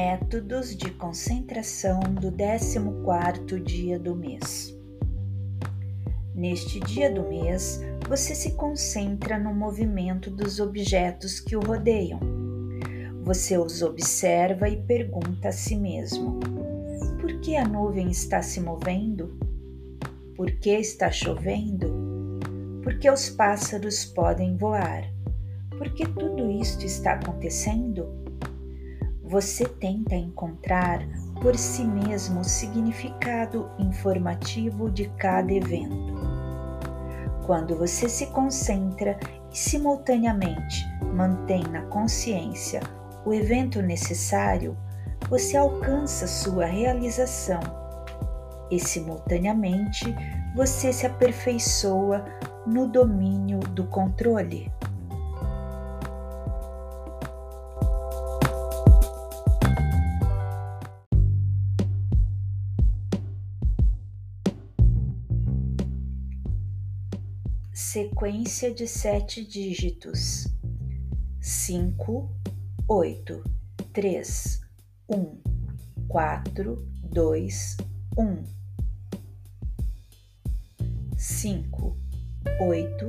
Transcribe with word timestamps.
Métodos 0.00 0.76
de 0.76 0.92
concentração 0.92 1.98
do 1.98 2.30
14º 2.30 3.60
dia 3.60 3.98
do 3.98 4.14
mês. 4.14 4.72
Neste 6.36 6.78
dia 6.78 7.12
do 7.12 7.24
mês, 7.24 7.80
você 8.08 8.32
se 8.32 8.52
concentra 8.52 9.36
no 9.40 9.52
movimento 9.52 10.30
dos 10.30 10.60
objetos 10.60 11.40
que 11.40 11.56
o 11.56 11.60
rodeiam. 11.60 12.20
Você 13.24 13.58
os 13.58 13.82
observa 13.82 14.68
e 14.68 14.76
pergunta 14.76 15.48
a 15.48 15.52
si 15.52 15.74
mesmo: 15.74 16.38
por 17.20 17.40
que 17.40 17.56
a 17.56 17.66
nuvem 17.66 18.08
está 18.08 18.40
se 18.40 18.60
movendo? 18.60 19.36
Por 20.36 20.48
que 20.60 20.70
está 20.70 21.10
chovendo? 21.10 22.38
Por 22.84 23.00
que 23.00 23.10
os 23.10 23.30
pássaros 23.30 24.04
podem 24.04 24.56
voar? 24.56 25.12
Por 25.76 25.92
que 25.92 26.06
tudo 26.06 26.48
isto 26.52 26.86
está 26.86 27.14
acontecendo? 27.14 28.27
Você 29.28 29.66
tenta 29.66 30.14
encontrar 30.14 31.06
por 31.42 31.54
si 31.54 31.84
mesmo 31.84 32.40
o 32.40 32.44
significado 32.44 33.70
informativo 33.78 34.90
de 34.90 35.06
cada 35.18 35.52
evento. 35.52 36.14
Quando 37.44 37.76
você 37.76 38.08
se 38.08 38.26
concentra 38.28 39.18
e 39.52 39.56
simultaneamente 39.56 40.84
mantém 41.14 41.62
na 41.64 41.82
consciência 41.82 42.80
o 43.24 43.34
evento 43.34 43.82
necessário, 43.82 44.76
você 45.28 45.58
alcança 45.58 46.26
sua 46.26 46.64
realização 46.64 47.60
e, 48.70 48.80
simultaneamente, 48.80 50.14
você 50.54 50.92
se 50.92 51.06
aperfeiçoa 51.06 52.24
no 52.66 52.86
domínio 52.86 53.58
do 53.60 53.84
controle. 53.84 54.72
Sequência 67.92 68.74
de 68.74 68.86
sete 68.86 69.42
dígitos: 69.42 70.46
cinco, 71.40 72.30
oito, 72.86 73.42
três, 73.94 74.60
um, 75.08 75.38
quatro, 76.06 76.86
dois, 77.02 77.78
um, 78.18 78.44
cinco, 81.16 81.96
oito, 82.60 83.08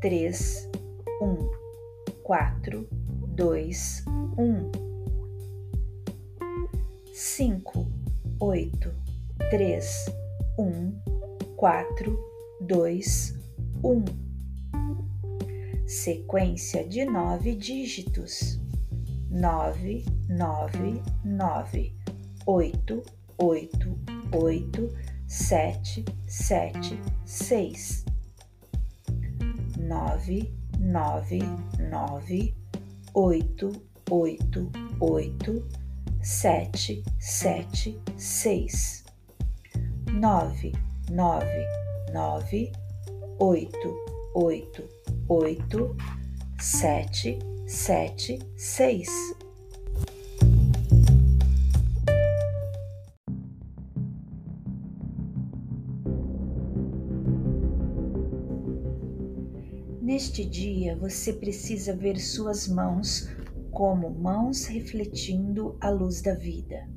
três, 0.00 0.66
um, 1.20 1.50
quatro, 2.22 2.88
dois, 3.34 4.02
um, 4.38 4.72
cinco, 7.12 7.86
oito, 8.40 8.90
três, 9.50 10.06
um, 10.58 10.98
quatro, 11.54 12.18
dois, 12.62 13.35
um. 13.84 14.04
Sequência 15.86 16.86
de 16.86 17.04
nove 17.04 17.54
dígitos: 17.54 18.60
nove, 19.30 20.04
nove, 20.28 21.02
nove, 21.24 21.94
oito, 22.46 23.02
oito, 23.38 23.98
oito, 24.32 24.92
sete, 25.26 26.04
sete, 26.26 26.98
seis. 27.24 28.04
Nove, 29.78 30.52
nove, 30.78 31.38
nove, 31.78 32.54
oito, 33.14 33.72
oito, 34.10 34.70
oito, 35.00 35.68
sete, 36.22 37.04
sete, 37.20 38.00
seis. 38.16 39.04
Nove, 40.10 40.72
nove, 41.10 41.66
nove 42.12 42.72
oito, 43.38 43.94
oito, 44.34 44.82
oito, 45.28 45.94
sete, 46.58 47.38
sete, 47.66 48.38
seis. 48.56 49.08
Neste 60.00 60.46
dia 60.46 60.96
você 60.96 61.32
precisa 61.34 61.94
ver 61.94 62.18
suas 62.18 62.66
mãos 62.66 63.28
como 63.70 64.08
mãos 64.08 64.64
refletindo 64.64 65.76
a 65.78 65.90
luz 65.90 66.22
da 66.22 66.34
vida. 66.34 66.95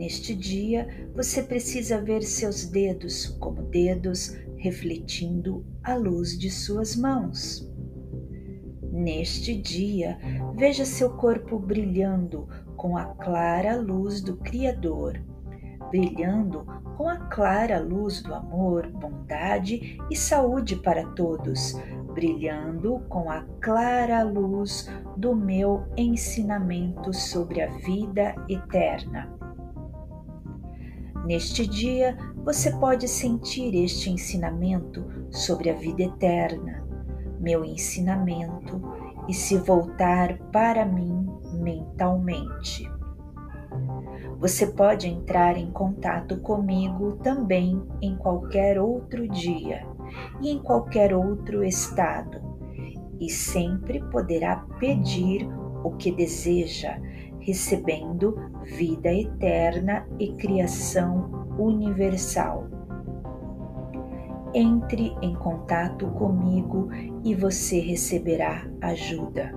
Neste 0.00 0.34
dia 0.34 0.88
você 1.14 1.42
precisa 1.42 2.00
ver 2.00 2.22
seus 2.22 2.64
dedos 2.64 3.26
como 3.38 3.64
dedos 3.64 4.34
refletindo 4.56 5.62
a 5.84 5.94
luz 5.94 6.38
de 6.38 6.50
suas 6.50 6.96
mãos. 6.96 7.70
Neste 8.90 9.54
dia, 9.54 10.18
veja 10.56 10.86
seu 10.86 11.10
corpo 11.18 11.58
brilhando 11.58 12.48
com 12.78 12.96
a 12.96 13.04
clara 13.16 13.76
luz 13.76 14.22
do 14.22 14.38
Criador, 14.38 15.22
brilhando 15.90 16.64
com 16.96 17.06
a 17.06 17.18
clara 17.28 17.78
luz 17.78 18.22
do 18.22 18.32
amor, 18.32 18.86
bondade 18.86 19.98
e 20.10 20.16
saúde 20.16 20.76
para 20.76 21.06
todos, 21.08 21.78
brilhando 22.14 23.00
com 23.00 23.30
a 23.30 23.42
clara 23.60 24.22
luz 24.22 24.90
do 25.14 25.36
meu 25.36 25.84
ensinamento 25.94 27.12
sobre 27.12 27.60
a 27.60 27.66
vida 27.66 28.34
eterna. 28.48 29.39
Neste 31.24 31.66
dia, 31.66 32.16
você 32.44 32.72
pode 32.72 33.06
sentir 33.06 33.74
este 33.74 34.10
ensinamento 34.10 35.04
sobre 35.30 35.70
a 35.70 35.74
vida 35.74 36.02
eterna, 36.02 36.84
meu 37.38 37.64
ensinamento, 37.64 38.80
e 39.28 39.34
se 39.34 39.56
voltar 39.56 40.38
para 40.50 40.84
mim 40.84 41.28
mentalmente. 41.52 42.90
Você 44.38 44.66
pode 44.68 45.06
entrar 45.06 45.56
em 45.56 45.70
contato 45.70 46.40
comigo 46.40 47.18
também 47.22 47.80
em 48.00 48.16
qualquer 48.16 48.80
outro 48.80 49.28
dia 49.28 49.86
e 50.40 50.50
em 50.50 50.58
qualquer 50.58 51.14
outro 51.14 51.62
estado, 51.62 52.40
e 53.20 53.28
sempre 53.28 54.02
poderá 54.10 54.56
pedir 54.78 55.46
o 55.84 55.90
que 55.92 56.10
deseja 56.10 56.98
recebendo 57.50 58.36
vida 58.62 59.12
eterna 59.12 60.06
e 60.20 60.28
criação 60.34 61.48
universal. 61.58 62.68
Entre 64.54 65.16
em 65.20 65.34
contato 65.34 66.06
comigo 66.10 66.88
e 67.24 67.34
você 67.34 67.80
receberá 67.80 68.64
ajuda. 68.80 69.52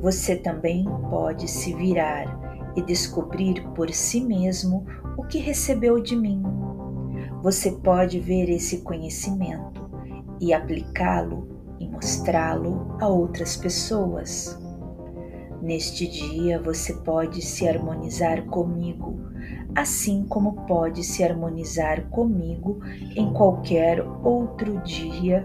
Você 0.00 0.34
também 0.34 0.84
pode 1.08 1.48
se 1.48 1.72
virar 1.72 2.72
e 2.74 2.82
descobrir 2.82 3.64
por 3.76 3.90
si 3.90 4.20
mesmo 4.20 4.84
o 5.16 5.22
que 5.22 5.38
recebeu 5.38 6.02
de 6.02 6.16
mim. 6.16 6.42
Você 7.40 7.70
pode 7.70 8.18
ver 8.18 8.50
esse 8.50 8.78
conhecimento 8.78 9.88
e 10.40 10.52
aplicá-lo 10.52 11.46
e 11.78 11.88
mostrá-lo 11.88 12.96
a 13.00 13.06
outras 13.06 13.56
pessoas. 13.56 14.63
Neste 15.64 16.06
dia 16.06 16.60
você 16.60 16.92
pode 16.92 17.40
se 17.40 17.66
harmonizar 17.66 18.44
comigo, 18.44 19.18
assim 19.74 20.22
como 20.28 20.66
pode 20.66 21.02
se 21.02 21.24
harmonizar 21.24 22.06
comigo 22.10 22.80
em 23.16 23.32
qualquer 23.32 24.06
outro 24.22 24.78
dia, 24.82 25.42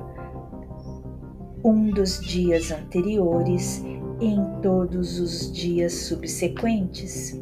um 1.63 1.89
dos 1.89 2.19
dias 2.19 2.69
anteriores 2.69 3.81
e 4.19 4.25
em 4.25 4.44
todos 4.62 5.21
os 5.21 5.50
dias 5.54 5.94
subsequentes. 5.94 7.42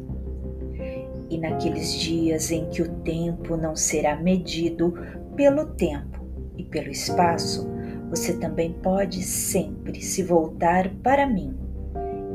E 1.28 1.36
naqueles 1.36 1.92
dias 1.94 2.52
em 2.52 2.70
que 2.70 2.80
o 2.80 2.88
tempo 3.00 3.56
não 3.56 3.74
será 3.74 4.14
medido 4.14 4.94
pelo 5.34 5.66
tempo 5.66 6.24
e 6.56 6.62
pelo 6.62 6.90
espaço, 6.90 7.68
você 8.08 8.34
também 8.34 8.72
pode 8.72 9.20
sempre 9.24 10.00
se 10.00 10.22
voltar 10.22 10.88
para 11.02 11.26
mim 11.26 11.66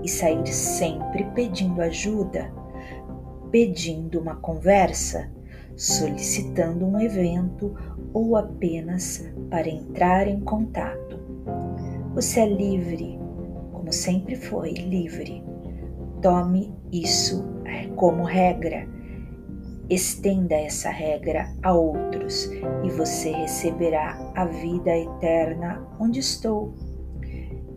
e 0.03 0.09
sair 0.09 0.45
sempre 0.47 1.23
pedindo 1.33 1.81
ajuda, 1.81 2.53
pedindo 3.51 4.19
uma 4.19 4.35
conversa, 4.35 5.31
solicitando 5.75 6.85
um 6.85 6.99
evento 6.99 7.75
ou 8.13 8.35
apenas 8.35 9.25
para 9.49 9.67
entrar 9.67 10.27
em 10.27 10.39
contato. 10.41 11.19
Você 12.13 12.41
é 12.41 12.45
livre, 12.45 13.19
como 13.71 13.91
sempre 13.91 14.35
foi 14.35 14.73
livre. 14.73 15.43
Tome 16.21 16.73
isso 16.91 17.53
como 17.95 18.23
regra. 18.23 18.87
Estenda 19.89 20.55
essa 20.55 20.89
regra 20.89 21.53
a 21.61 21.73
outros 21.73 22.49
e 22.83 22.89
você 22.89 23.31
receberá 23.31 24.17
a 24.35 24.45
vida 24.45 24.97
eterna 24.97 25.85
onde 25.99 26.19
estou. 26.19 26.73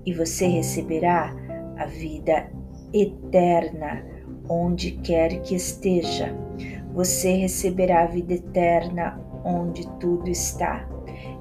E 0.05 0.12
você 0.12 0.46
receberá 0.46 1.34
a 1.76 1.87
vida 1.87 2.50
eterna 2.93 4.05
onde 4.49 4.93
quer 4.93 5.40
que 5.43 5.55
esteja. 5.55 6.34
Você 6.93 7.32
receberá 7.32 8.05
a 8.05 8.06
vida 8.06 8.34
eterna 8.34 9.20
onde 9.44 9.87
tudo 9.99 10.28
está, 10.28 10.88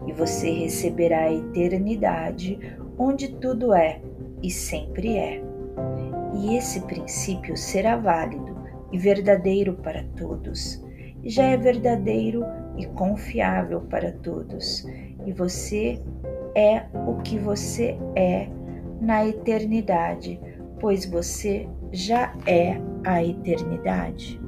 e 0.06 0.14
você 0.14 0.52
receberá 0.52 1.22
a 1.26 1.34
eternidade 1.34 2.60
onde 2.98 3.30
tudo 3.36 3.74
é 3.74 4.02
e 4.44 4.50
sempre 4.52 5.18
é. 5.18 5.42
E 6.34 6.56
esse 6.58 6.82
princípio 6.82 7.56
será 7.56 7.98
válido 7.98 8.56
e 8.92 8.98
verdadeiro 8.98 9.74
para 9.76 10.04
todos. 10.16 10.84
Já 11.24 11.46
é 11.46 11.58
verdadeiro 11.58 12.44
e 12.78 12.86
confiável 12.86 13.82
para 13.82 14.12
todos. 14.12 14.86
E 15.26 15.32
você 15.32 16.00
é 16.54 16.84
o 17.08 17.16
que 17.22 17.40
você 17.40 17.98
é 18.16 18.48
na 19.00 19.26
eternidade, 19.26 20.40
pois 20.80 21.06
você 21.06 21.68
já 21.92 22.34
é 22.46 22.78
a 23.04 23.24
eternidade. 23.24 24.40